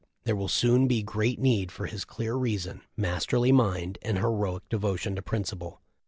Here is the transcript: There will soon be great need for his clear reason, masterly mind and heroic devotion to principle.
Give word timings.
There 0.23 0.35
will 0.35 0.47
soon 0.47 0.87
be 0.87 1.03
great 1.03 1.37
need 1.37 1.71
for 1.71 1.85
his 1.85 2.05
clear 2.05 2.33
reason, 2.33 2.81
masterly 2.97 3.51
mind 3.51 3.99
and 4.01 4.17
heroic 4.17 4.67
devotion 4.67 5.15
to 5.15 5.21
principle. 5.21 5.79